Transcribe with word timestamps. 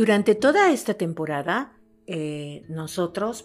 Durante 0.00 0.34
toda 0.34 0.72
esta 0.72 0.94
temporada, 0.94 1.74
eh, 2.06 2.64
nosotros 2.70 3.44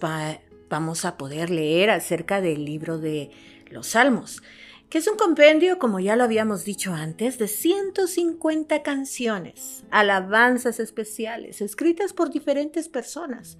vamos 0.69 1.03
a 1.03 1.17
poder 1.17 1.49
leer 1.49 1.89
acerca 1.89 2.39
del 2.39 2.63
libro 2.63 2.97
de 2.97 3.29
los 3.69 3.87
Salmos, 3.87 4.41
que 4.89 4.99
es 4.99 5.07
un 5.09 5.17
compendio, 5.17 5.79
como 5.79 5.99
ya 5.99 6.15
lo 6.15 6.23
habíamos 6.23 6.63
dicho 6.63 6.93
antes, 6.93 7.37
de 7.39 7.49
150 7.49 8.83
canciones, 8.83 9.83
alabanzas 9.91 10.79
especiales, 10.79 11.59
escritas 11.59 12.13
por 12.13 12.29
diferentes 12.29 12.87
personas, 12.87 13.57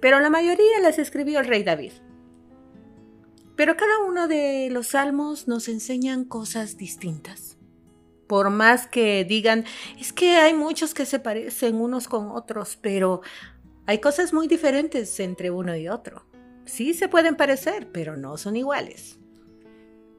pero 0.00 0.18
la 0.18 0.28
mayoría 0.28 0.80
las 0.82 0.98
escribió 0.98 1.38
el 1.38 1.46
rey 1.46 1.62
David. 1.62 1.92
Pero 3.54 3.76
cada 3.76 4.00
uno 4.08 4.26
de 4.26 4.70
los 4.72 4.88
salmos 4.88 5.46
nos 5.46 5.68
enseñan 5.68 6.24
cosas 6.24 6.76
distintas. 6.78 7.53
Por 8.26 8.50
más 8.50 8.86
que 8.86 9.24
digan, 9.24 9.64
es 9.98 10.12
que 10.12 10.36
hay 10.36 10.54
muchos 10.54 10.94
que 10.94 11.06
se 11.06 11.18
parecen 11.18 11.76
unos 11.76 12.08
con 12.08 12.30
otros, 12.30 12.78
pero 12.80 13.20
hay 13.86 13.98
cosas 13.98 14.32
muy 14.32 14.48
diferentes 14.48 15.20
entre 15.20 15.50
uno 15.50 15.76
y 15.76 15.88
otro. 15.88 16.26
Sí 16.64 16.94
se 16.94 17.08
pueden 17.08 17.36
parecer, 17.36 17.90
pero 17.92 18.16
no 18.16 18.36
son 18.38 18.56
iguales. 18.56 19.18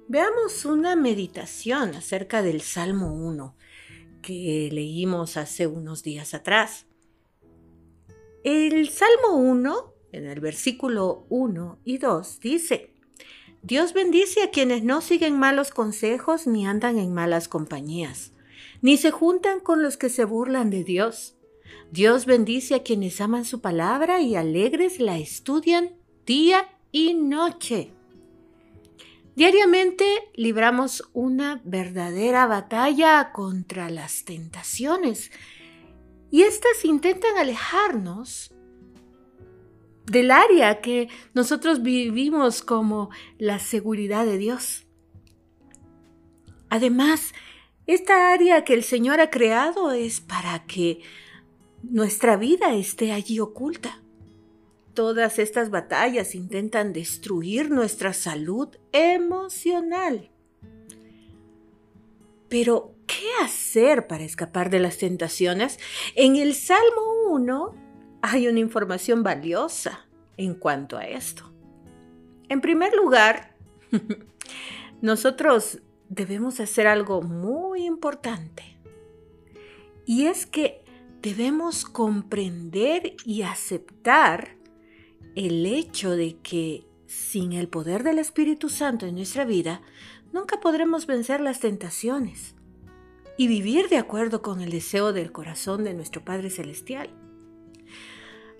Veamos 0.08 0.66
una 0.66 0.96
meditación 0.96 1.96
acerca 1.96 2.44
del 2.44 2.62
Salmo 2.62 3.13
1 3.13 3.55
que 4.22 4.70
leímos 4.72 5.38
hace 5.38 5.68
unos 5.68 6.04
días 6.04 6.34
atrás. 6.34 6.85
El 8.44 8.90
Salmo 8.90 9.35
1, 9.38 9.94
en 10.12 10.26
el 10.26 10.40
versículo 10.40 11.26
1 11.30 11.80
y 11.84 11.98
2, 11.98 12.40
dice, 12.40 12.95
Dios 13.66 13.94
bendice 13.94 14.44
a 14.44 14.52
quienes 14.52 14.84
no 14.84 15.02
siguen 15.02 15.40
malos 15.40 15.72
consejos 15.72 16.46
ni 16.46 16.68
andan 16.68 17.00
en 17.00 17.12
malas 17.12 17.48
compañías, 17.48 18.32
ni 18.84 18.96
se 18.96 19.10
juntan 19.10 19.60
con 19.60 19.82
los 19.82 19.98
que 19.98 20.10
se 20.10 20.24
burlan 20.24 20.70
de 20.70 20.84
Dios. 20.84 21.36
Dios 21.90 22.27
bendice 22.27 22.76
a 22.76 22.84
quienes 22.84 23.20
aman 23.21 23.43
su 23.43 23.62
palabra 23.62 24.21
y 24.21 24.36
alegres 24.36 24.99
la 24.99 25.18
estudian 25.18 25.96
día 26.27 26.70
y 26.91 27.16
noche. 27.16 27.91
Diariamente 29.36 30.05
libramos 30.36 31.10
una 31.13 31.60
verdadera 31.66 32.46
batalla 32.46 33.32
contra 33.32 33.90
las 33.90 34.26
tentaciones 34.26 35.32
y 36.30 36.43
éstas 36.43 36.86
intentan 36.86 37.36
alejarnos 37.40 38.54
del 40.06 40.32
área 40.32 40.82
que 40.82 41.10
nosotros 41.34 41.82
vivimos 41.82 42.62
como 42.62 43.10
la 43.38 43.60
seguridad 43.60 44.26
de 44.26 44.38
Dios. 44.38 44.86
Además, 46.70 47.34
esta 47.88 48.34
área 48.34 48.64
que 48.64 48.74
el 48.74 48.84
Señor 48.84 49.20
ha 49.20 49.30
creado 49.30 49.92
es 49.92 50.20
para 50.20 50.66
que 50.66 51.02
nuestra 51.84 52.36
vida 52.38 52.74
esté 52.74 53.12
allí 53.12 53.40
oculta. 53.40 54.02
Todas 54.94 55.40
estas 55.40 55.70
batallas 55.70 56.36
intentan 56.36 56.94
destruir 56.94 57.70
nuestra 57.70 58.14
salud 58.14 58.70
emocional. 58.92 60.32
Pero, 62.48 62.96
¿qué 63.06 63.28
hacer 63.44 64.08
para 64.08 64.24
escapar 64.24 64.70
de 64.70 64.80
las 64.80 64.98
tentaciones? 64.98 65.80
En 66.16 66.38
el 66.38 66.56
Salmo 66.56 67.02
1 67.30 67.84
hay 68.31 68.47
una 68.47 68.59
información 68.59 69.23
valiosa 69.23 70.07
en 70.38 70.56
cuanto 70.56 70.97
a 70.97 71.06
esto. 71.06 71.51
En 72.50 72.62
primer 72.62 72.94
lugar, 72.95 73.56
nosotros 75.01 75.79
debemos 76.09 76.59
hacer 76.59 76.88
algo 76.88 77.22
muy 77.22 77.85
importante. 77.85 78.78
Y 80.06 80.25
es 80.25 80.46
que 80.46 80.84
debemos 81.22 81.85
comprender 81.85 83.16
y 83.25 83.41
aceptar 83.44 84.56
el 85.35 85.66
hecho 85.66 86.12
de 86.12 86.38
que 86.38 86.85
sin 87.08 87.53
el 87.53 87.68
poder 87.68 88.03
del 88.03 88.19
Espíritu 88.19 88.69
Santo 88.69 89.06
en 89.06 89.16
nuestra 89.16 89.46
vida, 89.46 89.81
nunca 90.31 90.59
podremos 90.59 91.06
vencer 91.08 91.41
las 91.41 91.59
tentaciones 91.59 92.56
y 93.38 93.47
vivir 93.47 93.90
de 93.90 93.97
acuerdo 93.97 94.41
con 94.41 94.62
el 94.62 94.72
deseo 94.72 95.14
del 95.14 95.31
corazón 95.31 95.84
de 95.84 95.94
nuestro 95.94 96.24
Padre 96.24 96.50
Celestial. 96.50 97.09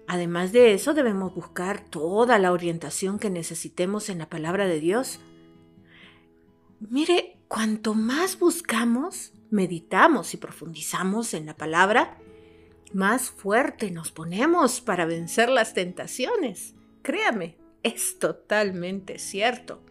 Además 0.08 0.52
de 0.52 0.74
eso, 0.74 0.94
debemos 0.94 1.34
buscar 1.34 1.84
toda 1.84 2.38
la 2.38 2.52
orientación 2.52 3.18
que 3.18 3.30
necesitemos 3.30 4.10
en 4.10 4.20
la 4.20 4.30
palabra 4.30 4.68
de 4.68 4.80
Dios. 4.80 5.20
Mire, 6.80 7.38
cuanto 7.48 7.96
más 7.96 8.38
buscamos, 8.38 9.34
meditamos 9.50 10.34
y 10.34 10.38
profundizamos 10.38 11.34
en 11.34 11.48
la 11.48 11.56
palabra, 11.56 12.18
más 12.94 13.30
fuerte 13.30 13.92
nos 13.92 14.12
ponemos 14.12 14.80
para 14.80 15.06
vencer 15.06 15.50
las 15.50 15.74
tentaciones. 15.74 16.76
Créame, 17.02 17.58
es 17.84 18.20
totalmente 18.20 19.20
cierto. 19.20 19.82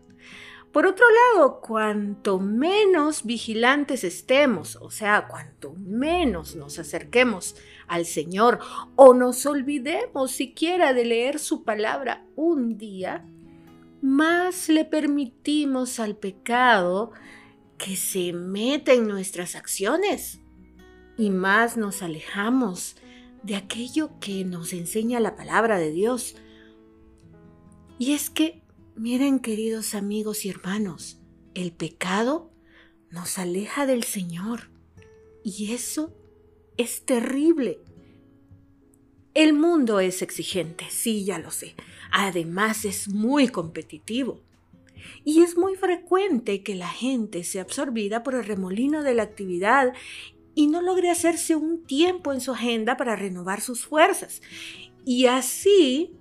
Por 0.74 0.88
otro 0.88 1.06
lado, 1.08 1.60
cuanto 1.60 2.40
menos 2.40 3.22
vigilantes 3.22 4.02
estemos, 4.02 4.74
o 4.74 4.90
sea, 4.90 5.28
cuanto 5.28 5.72
menos 5.74 6.56
nos 6.56 6.80
acerquemos 6.80 7.54
al 7.86 8.04
Señor 8.04 8.58
o 8.96 9.14
nos 9.14 9.46
olvidemos 9.46 10.32
siquiera 10.32 10.92
de 10.92 11.04
leer 11.04 11.38
su 11.38 11.62
palabra 11.62 12.26
un 12.34 12.76
día, 12.76 13.24
más 14.02 14.68
le 14.68 14.84
permitimos 14.84 16.00
al 16.00 16.16
pecado 16.16 17.12
que 17.78 17.94
se 17.94 18.32
meta 18.32 18.94
en 18.94 19.06
nuestras 19.06 19.54
acciones 19.54 20.40
y 21.16 21.30
más 21.30 21.76
nos 21.76 22.02
alejamos 22.02 22.96
de 23.44 23.54
aquello 23.54 24.10
que 24.18 24.44
nos 24.44 24.72
enseña 24.72 25.20
la 25.20 25.36
palabra 25.36 25.78
de 25.78 25.92
Dios. 25.92 26.34
Y 27.96 28.12
es 28.14 28.28
que 28.28 28.63
Miren, 28.96 29.40
queridos 29.40 29.96
amigos 29.96 30.44
y 30.44 30.50
hermanos, 30.50 31.18
el 31.54 31.72
pecado 31.72 32.52
nos 33.10 33.38
aleja 33.38 33.86
del 33.86 34.04
Señor 34.04 34.70
y 35.42 35.72
eso 35.72 36.14
es 36.76 37.04
terrible. 37.04 37.80
El 39.34 39.52
mundo 39.52 39.98
es 39.98 40.22
exigente, 40.22 40.84
sí, 40.90 41.24
ya 41.24 41.40
lo 41.40 41.50
sé. 41.50 41.74
Además 42.12 42.84
es 42.84 43.08
muy 43.08 43.48
competitivo. 43.48 44.40
Y 45.24 45.42
es 45.42 45.56
muy 45.56 45.74
frecuente 45.74 46.62
que 46.62 46.76
la 46.76 46.88
gente 46.88 47.42
sea 47.42 47.62
absorbida 47.62 48.22
por 48.22 48.36
el 48.36 48.44
remolino 48.44 49.02
de 49.02 49.14
la 49.14 49.24
actividad 49.24 49.92
y 50.54 50.68
no 50.68 50.80
logre 50.80 51.10
hacerse 51.10 51.56
un 51.56 51.84
tiempo 51.84 52.32
en 52.32 52.40
su 52.40 52.52
agenda 52.52 52.96
para 52.96 53.16
renovar 53.16 53.60
sus 53.60 53.84
fuerzas. 53.84 54.40
Y 55.04 55.26
así, 55.26 56.12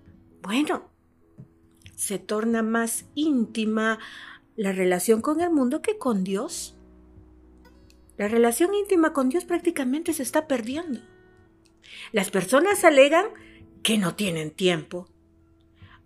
bueno, 0.41 0.92
se 1.95 2.19
torna 2.19 2.63
más 2.63 3.05
íntima 3.15 3.99
la 4.55 4.71
relación 4.71 5.21
con 5.21 5.41
el 5.41 5.51
mundo 5.51 5.81
que 5.81 5.97
con 5.97 6.23
Dios. 6.23 6.75
La 8.17 8.27
relación 8.27 8.73
íntima 8.73 9.13
con 9.13 9.29
Dios 9.29 9.45
prácticamente 9.45 10.13
se 10.13 10.23
está 10.23 10.47
perdiendo. 10.47 10.99
Las 12.11 12.29
personas 12.29 12.83
alegan 12.83 13.25
que 13.81 13.97
no 13.97 14.15
tienen 14.15 14.51
tiempo. 14.51 15.07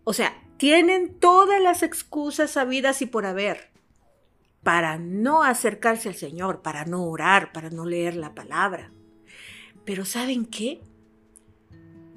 O 0.03 0.13
sea, 0.13 0.41
tienen 0.57 1.19
todas 1.19 1.61
las 1.61 1.83
excusas 1.83 2.51
sabidas 2.51 3.01
y 3.01 3.05
por 3.05 3.25
haber 3.25 3.71
para 4.63 4.97
no 4.97 5.43
acercarse 5.43 6.09
al 6.09 6.15
Señor, 6.15 6.61
para 6.61 6.83
no 6.83 7.05
orar, 7.05 7.53
para 7.53 7.69
no 7.69 7.85
leer 7.85 8.17
la 8.17 8.35
palabra. 8.35 8.91
Pero 9.85 10.03
¿saben 10.03 10.45
qué? 10.45 10.81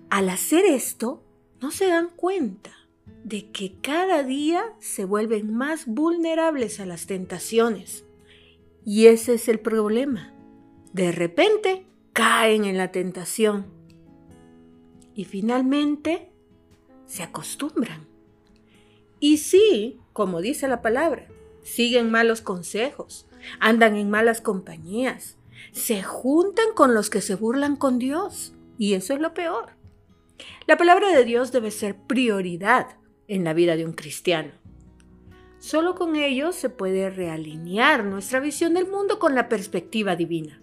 Al 0.08 0.28
hacer 0.28 0.64
esto, 0.64 1.22
no 1.60 1.70
se 1.70 1.87
dan 1.87 2.08
cuenta 2.08 2.79
de 3.25 3.50
que 3.50 3.75
cada 3.81 4.22
día 4.22 4.65
se 4.78 5.04
vuelven 5.04 5.54
más 5.54 5.87
vulnerables 5.87 6.81
a 6.81 6.87
las 6.87 7.06
tentaciones. 7.06 8.04
Y 8.84 9.06
ese 9.06 9.34
es 9.34 9.48
el 9.48 9.60
problema. 9.60 10.32
De 10.93 11.12
repente 11.12 11.87
caen 12.12 12.64
en 12.64 12.76
la 12.76 12.90
tentación 12.90 13.67
y 15.14 15.25
finalmente 15.25 16.31
se 17.06 17.23
acostumbran. 17.23 18.06
Y 19.20 19.38
sí, 19.38 20.00
como 20.12 20.40
dice 20.40 20.67
la 20.67 20.82
palabra, 20.82 21.26
siguen 21.62 22.11
malos 22.11 22.40
consejos, 22.40 23.26
andan 23.58 23.96
en 23.96 24.11
malas 24.11 24.40
compañías, 24.40 25.37
se 25.73 26.02
juntan 26.02 26.73
con 26.75 26.94
los 26.94 27.11
que 27.11 27.20
se 27.20 27.34
burlan 27.34 27.76
con 27.76 27.99
Dios. 27.99 28.55
Y 28.79 28.94
eso 28.94 29.12
es 29.12 29.20
lo 29.20 29.34
peor. 29.34 29.75
La 30.67 30.79
palabra 30.79 31.11
de 31.11 31.25
Dios 31.25 31.52
debe 31.52 31.70
ser 31.70 31.96
prioridad 31.96 32.96
en 33.31 33.44
la 33.44 33.55
vida 33.55 33.77
de 33.77 33.85
un 33.87 33.93
cristiano. 33.93 34.50
Solo 35.59 35.94
con 35.94 36.17
ello 36.17 36.53
se 36.53 36.69
puede 36.69 37.11
realinear 37.11 38.05
nuestra 38.05 38.41
visión 38.41 38.75
del 38.75 38.88
mundo 38.88 39.19
con 39.19 39.37
la 39.37 39.49
perspectiva 39.49 40.17
divina. 40.17 40.61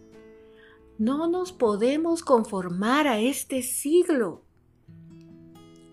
No 0.97 1.27
nos 1.29 1.53
podemos 1.53 2.23
conformar 2.23 3.07
a 3.07 3.19
este 3.19 3.61
siglo. 3.61 4.43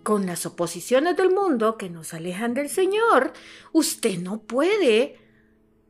Con 0.03 0.27
las 0.27 0.47
oposiciones 0.47 1.17
del 1.17 1.31
mundo 1.31 1.79
que 1.79 1.91
nos 1.91 2.13
alejan 2.13 2.55
del 2.55 2.69
Señor, 2.69 3.33
usted 3.73 4.19
no 4.19 4.43
puede 4.43 5.17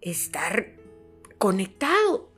estar 0.03 0.77
conectado 1.39 2.31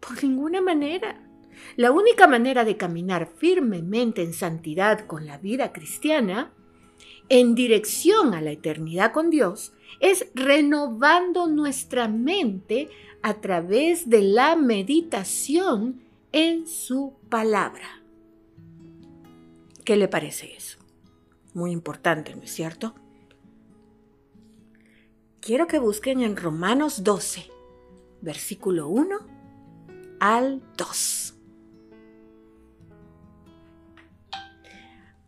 por 0.00 0.24
ninguna 0.24 0.62
manera. 0.62 1.28
La 1.76 1.90
única 1.90 2.26
manera 2.26 2.64
de 2.64 2.78
caminar 2.78 3.28
firmemente 3.36 4.22
en 4.22 4.32
santidad 4.32 5.06
con 5.06 5.26
la 5.26 5.36
vida 5.36 5.72
cristiana, 5.72 6.54
en 7.28 7.54
dirección 7.54 8.34
a 8.34 8.40
la 8.40 8.52
eternidad 8.52 9.12
con 9.12 9.30
Dios, 9.30 9.72
es 10.00 10.26
renovando 10.34 11.46
nuestra 11.46 12.08
mente 12.08 12.88
a 13.22 13.34
través 13.34 14.10
de 14.10 14.22
la 14.22 14.56
meditación 14.56 16.02
en 16.32 16.66
su 16.66 17.14
palabra. 17.28 18.02
¿Qué 19.84 19.96
le 19.96 20.08
parece 20.08 20.54
eso? 20.56 20.78
Muy 21.54 21.70
importante, 21.70 22.34
¿no 22.34 22.42
es 22.42 22.52
cierto? 22.52 22.94
Quiero 25.40 25.66
que 25.66 25.78
busquen 25.78 26.20
en 26.20 26.36
Romanos 26.36 27.02
12, 27.02 27.50
versículo 28.20 28.88
1 28.88 29.18
al 30.20 30.62
2. 30.76 31.34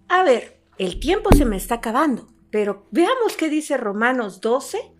A 0.08 0.22
ver, 0.22 0.53
el 0.78 0.98
tiempo 0.98 1.30
se 1.36 1.44
me 1.44 1.56
está 1.56 1.76
acabando, 1.76 2.28
pero 2.50 2.86
veamos 2.90 3.36
qué 3.36 3.48
dice 3.48 3.76
Romanos 3.76 4.40
12, 4.40 4.92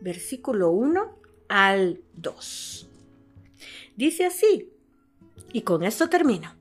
versículo 0.00 0.70
1 0.70 1.18
al 1.48 2.00
2. 2.14 2.88
Dice 3.96 4.26
así, 4.26 4.72
y 5.52 5.62
con 5.62 5.82
esto 5.82 6.08
termino. 6.08 6.56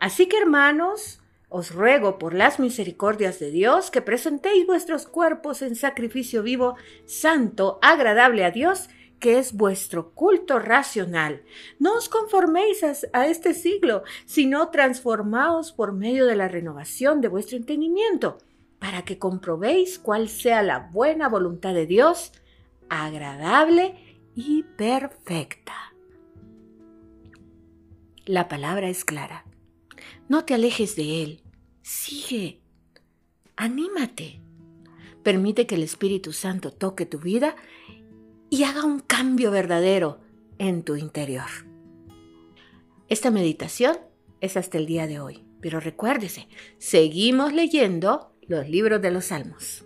Así 0.00 0.26
que 0.26 0.38
hermanos, 0.38 1.20
os 1.48 1.74
ruego 1.74 2.18
por 2.18 2.34
las 2.34 2.58
misericordias 2.58 3.38
de 3.38 3.50
Dios 3.50 3.90
que 3.90 4.02
presentéis 4.02 4.66
vuestros 4.66 5.06
cuerpos 5.06 5.62
en 5.62 5.76
sacrificio 5.76 6.42
vivo, 6.42 6.76
santo, 7.06 7.78
agradable 7.80 8.44
a 8.44 8.50
Dios, 8.50 8.88
que 9.18 9.38
es 9.38 9.52
vuestro 9.52 10.10
culto 10.12 10.58
racional. 10.58 11.42
No 11.78 11.94
os 11.94 12.08
conforméis 12.08 12.82
a, 13.12 13.26
este 13.26 13.54
siglo, 13.54 14.02
sino 14.26 14.70
transformaos 14.70 15.72
por 15.72 15.92
medio 15.92 16.26
de 16.26 16.36
la 16.36 16.48
renovación 16.48 17.20
de 17.20 17.28
vuestro 17.28 17.56
entendimiento, 17.56 18.38
para 18.78 19.02
que 19.02 19.18
comprobéis 19.18 19.98
cuál 19.98 20.28
sea 20.28 20.62
la 20.62 20.90
buena 20.92 21.28
voluntad 21.28 21.74
de 21.74 21.86
Dios, 21.86 22.32
agradable 22.88 24.20
y 24.34 24.62
perfecta. 24.62 25.74
La 28.24 28.46
palabra 28.46 28.88
es 28.88 29.04
clara. 29.04 29.44
No 30.28 30.44
te 30.44 30.54
alejes 30.54 30.94
de 30.96 31.22
Él. 31.22 31.42
Sigue. 31.82 32.60
Anímate. 33.56 34.42
Permite 35.22 35.66
que 35.66 35.74
el 35.74 35.82
Espíritu 35.82 36.32
Santo 36.32 36.70
toque 36.70 37.06
tu 37.06 37.18
vida 37.18 37.56
y 38.50 38.64
haga 38.64 38.84
un 38.84 39.00
cambio 39.00 39.50
verdadero 39.50 40.20
en 40.58 40.82
tu 40.82 40.96
interior. 40.96 41.48
Esta 43.08 43.30
meditación 43.30 43.96
es 44.40 44.56
hasta 44.56 44.78
el 44.78 44.86
día 44.86 45.06
de 45.06 45.20
hoy, 45.20 45.44
pero 45.60 45.80
recuérdese, 45.80 46.48
seguimos 46.78 47.52
leyendo 47.52 48.32
los 48.46 48.68
libros 48.68 49.00
de 49.02 49.10
los 49.10 49.26
Salmos. 49.26 49.84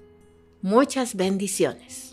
Muchas 0.60 1.14
bendiciones. 1.14 2.11